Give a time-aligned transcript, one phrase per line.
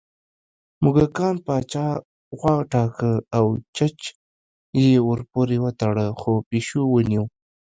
[0.83, 1.87] موږکانو پاچا
[2.41, 3.97] وټاکه او چج
[4.81, 7.27] یې ورپورې وتړه خو پېشو ونیوه